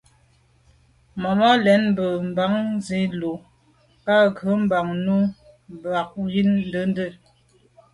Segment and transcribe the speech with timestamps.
[1.21, 2.53] Màmá lɛ̀n mbə̄ mbǎŋ
[2.85, 3.31] zí lú
[4.15, 5.15] à gə́ bɑ̌m bú nǔ
[5.81, 7.09] mwà’nì ndə̂ndə́.